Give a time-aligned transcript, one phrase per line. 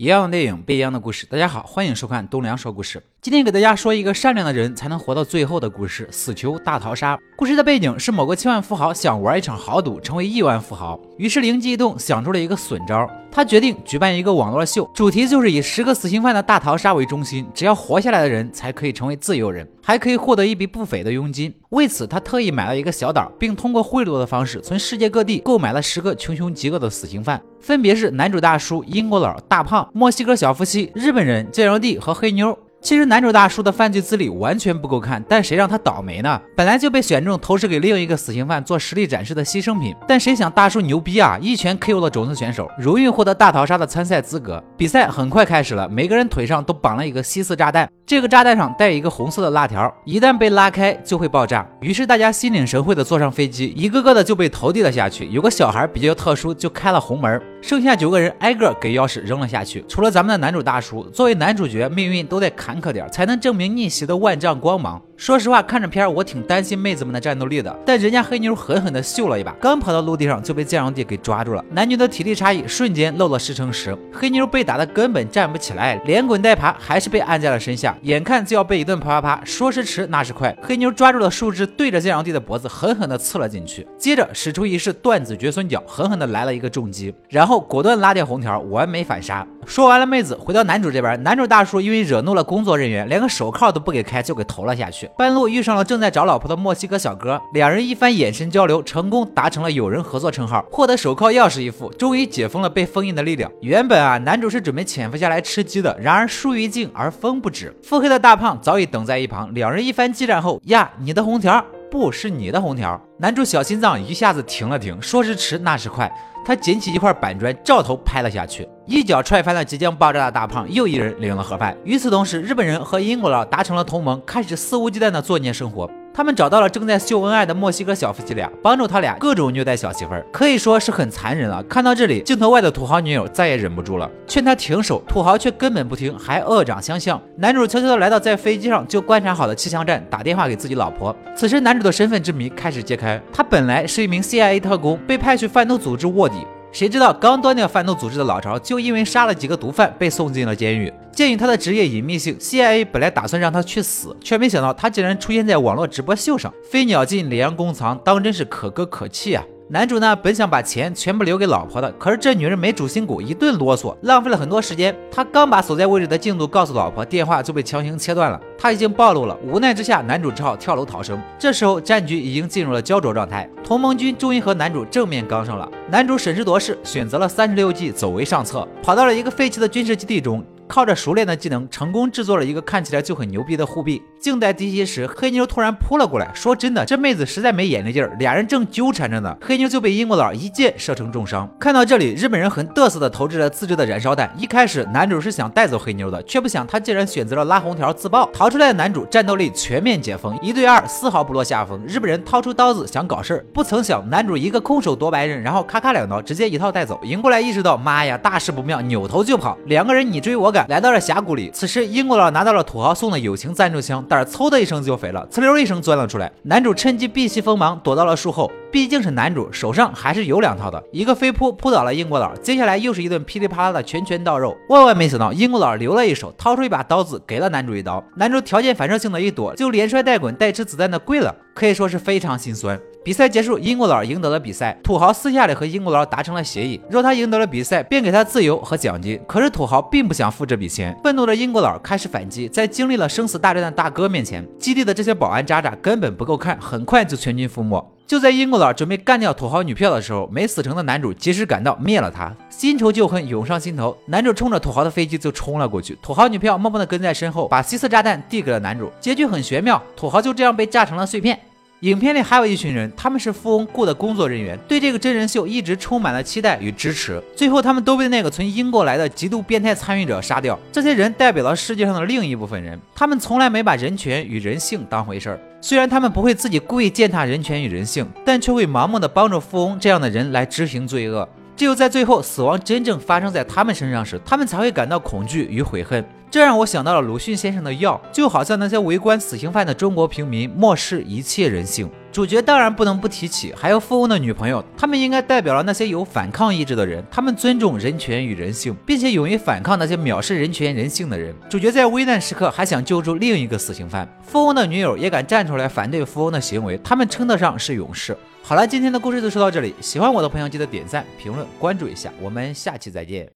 [0.00, 1.26] 一样的电影，不一样的故事。
[1.26, 3.02] 大家好，欢迎收看东梁说故事。
[3.20, 7.18] 今天给大家说一个善良的人才能活到最后的故事——死囚大逃杀。
[7.36, 13.06] 故事的背景是某个千万富豪想玩一场豪赌，成为亿万富豪，于是灵机一动，想出了一个损招。
[13.32, 21.54] 他决定举办一个网络秀，主题就是以十个死刑犯的大逃杀为中心，只要活下来的人才可以成为自由人，还可以获得一笔不菲的佣金。
[21.70, 32.58] 为此，他特意买了一个小岛，并通过贿赂的方式，从世界各地购买了十个穷凶极恶的死刑犯，分别是男主大叔、英国佬、大胖、墨西哥小夫妻、日本人、酱油弟和黑妞。
[32.82, 36.40] 其实男主大叔的犯罪资历完全不够看，但谁让他倒霉呢？
[36.56, 44.62] 本来就被选中投射给另一个死刑犯做实力展示的牺牲品，但谁想大叔牛逼啊，一拳 KO 了种子选手，如愿获得大逃杀的参赛资格。
[44.78, 51.64] 比赛很快开始了，每个人腿上都绑了一个吸丝炸弹，这个炸弹上带一个红色的辣条，一旦被拉开就会爆炸。
[51.80, 55.26] 于是大家心领神会的坐上飞机，一个个的就被投递了下去。
[55.26, 57.40] 有个小孩比较特殊，就开了红门。
[57.62, 65.00] 剩下九个人挨个给钥匙扔了下去，除了咱们的男主大叔，作为男主角，命运都得坎坷点，才能证明逆袭的万丈光芒。
[65.16, 67.78] 说实话，看着片儿，我挺担心妹子们的战斗力的。
[67.84, 71.62] 但人家黑妞狠狠的秀了一把，刚跑到陆地上就被酱油弟给抓住了。
[71.70, 79.44] 男女的体力差异瞬间漏了十乘十，黑妞被打的根本站不起来，连滚带爬还是被按在了身下，眼看就要被一顿啪啪啪。
[79.44, 89.46] 说时迟，那时快，黑妞抓住了树枝，对着建阳帝的脖子狠狠地刺了进去，接着使出一式断子绝孙脚，狠狠地来了一个重击，然后果断拉掉红条，完美反杀。
[89.66, 95.08] 说完了妹子，回到男主这边，男主大叔因为惹怒了工作人员，连个手铐都不给开，就给投了下去。
[95.16, 103.50] 半路遇上了正在找老婆的墨西哥小哥，两人一番眼神交流，成功达成了友人合作称号，获得手铐钥匙一副，终于解封了被封印的力量。
[103.60, 109.52] 原本啊，男主是准备潜伏下来吃鸡的，然而树欲静而风不止，腹黑的大胖早已等在一旁。
[109.52, 111.60] 两人一番激战后，呀，你的红条
[111.90, 113.00] 不是你的红条。
[113.18, 116.08] 男主小心脏一下子停了停，说时迟，那时快。
[116.46, 121.76] 他捡起一块板砖，照头拍了下去，一脚踹翻了即将爆炸的大胖，又一人领了盒饭。
[121.82, 125.90] 与此同时，日本人和英国佬达成了同盟，开始肆无忌惮的作孽生活。
[126.20, 131.62] 他们找到了正在秀恩爱的墨西哥小夫妻俩，帮助他俩各种虐待小媳妇儿，可以说是很残忍了。
[131.62, 137.18] 看到这里，镜头外的土豪女友再也忍不住了，劝他停手，土豪却根本不听，还恶长相向。
[137.36, 141.16] 男主悄悄地来到在飞机上就观察好的气象站，打电话给自己老婆。
[141.34, 146.46] 此时，男主的身份之谜开始揭开，他本来是一名 CIA 特工，被派去贩毒组织卧底。
[146.70, 150.92] 谁知道刚端掉贩毒组织的老巢，就因为杀了几个毒贩被送进了监狱。
[151.12, 159.44] 鉴于他的职业隐秘性，CIA 本来打算让他去死，却没想到他竟然出现在网络直播秀上，飞鸟尽，良弓藏，当真是可歌可泣啊！
[159.72, 164.92] 男主呢，本想把钱全部留给老婆的，可是这女人没主心骨，一顿啰嗦，浪费了很多时间。
[165.12, 168.40] 他刚把所在位置的进度告诉老婆，电话就被强行切断了。
[168.58, 171.16] 他已经暴露了，无奈之下，男主只好跳楼逃生。
[171.38, 175.70] 这时候战局已经进入了焦灼状态，同盟军终于和男主正面刚上了。
[175.88, 180.44] 男主审时度势，选择了三十六计，走为上策，跑到了一个废弃的军事基地中。
[180.70, 184.00] 靠着熟练的技能，成功制作了一个看起来就很牛逼的护臂。
[184.20, 186.30] 静待敌袭时，黑妞突然扑了过来。
[186.34, 191.50] 说真的，这妹子实在没眼力劲儿，俩人正纠缠着呢，黑妞就被英国佬一箭射成重伤。
[191.58, 194.30] 看到这里，日本人很嘚瑟的投掷了自制的燃烧弹。
[194.36, 198.28] 一开始，男主是想带走黑妞的，却不想他竟然选择了拉红条自爆。
[198.30, 201.82] 逃出来的男主战斗力全面解封，一对二丝毫不落下风。
[201.86, 207.00] 日本人掏出刀子想搞事儿，不曾想男主一个空手夺白刃，然后咔咔两刀，直接一套带走。
[207.04, 209.56] 迎过来意识到妈呀，大事不妙，扭头就跑。
[209.64, 211.50] 两个人你追我赶，来到了峡谷里。
[211.54, 216.28] 此时，英国佬拿到了土豪送的友情赞助枪，胆儿嗖的一声就肥了，呲溜一声钻了出来。
[216.42, 218.50] 男主趁机避其锋芒，躲到了树后。
[218.72, 220.82] 毕竟是男主，手上还是有两套的。
[220.90, 224.56] 一个飞扑扑倒了英国佬，接下来又是一顿噼里啪啦的拳拳到肉。
[224.68, 228.02] 万万没想到，英国佬留了一手，掏出一把刀子给了男主一刀。
[228.16, 232.76] 男主条件反射性的一躲，就连摔带滚带吃子弹的跪了，可以说是非常心酸。
[233.02, 234.78] 比赛结束，英国佬赢得了比赛。
[234.82, 239.18] 土豪私下里和英国佬达成了协议，若他赢得了比赛，便给他自由和奖金。
[239.26, 242.46] 可是土豪并不想付这笔钱，愤怒的英国佬开始反击。
[242.48, 247.82] 在经历了生死大战的大哥面前，基地的这些保安渣渣根本不够看，很快就全军覆没。
[248.06, 252.34] 就在英国佬准备干掉土豪女票的时候，没死成的男主及时赶到，灭了他。
[252.50, 255.96] 新仇旧恨涌上心头，男主冲着土豪的飞机就冲了过去。
[256.02, 258.90] 土豪女票默默地跟在身后，把吸色炸弹递给了男主。
[259.00, 261.38] 结局很玄妙，土豪就这样被炸成了碎片。
[261.80, 267.22] 影片里还有一群人，他们是富翁雇的工作人员，对这个真人秀一直充满了期待与支持。
[267.34, 270.58] 最后，他们都被那个从英国来的极度变态参与者杀掉。
[270.70, 275.40] 这些人代表了世界上的另一部分人，他们从来没把人权与人性当回事儿。
[275.62, 281.26] 虽然他们不会自己故意践踏人权与人性，但却会盲目的帮助富翁这样的人来执行罪恶。
[281.56, 286.04] 只有在最后死亡真正发生在他们身上时，他们才会感到恐惧与悔恨。
[286.30, 291.90] 这让我想到了鲁迅先生的药，就好像那些围观死刑犯的中国平民漠视一切人性。
[292.12, 301.34] 主角当然不能不提起，还有富翁的女朋友，他们应该代表了那些有反抗意志的人，他们尊重人权与人性，并且勇于反抗那些藐视人权人性的人。
[301.48, 308.16] 主角在危难时刻还想救助另一个死刑犯，富翁的女友也敢站出来反对富翁的行为，他们称得上是勇士。
[308.42, 313.28] 好了，今天的故事就说到这里，喜欢我的朋友记得点赞、评论、关注一下，我们下期再见。